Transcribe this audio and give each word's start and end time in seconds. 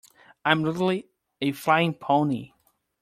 I'm 0.43 0.63
literally 0.63 1.05
a 1.41 1.51
flying 1.51 1.93
pony. 1.93 2.53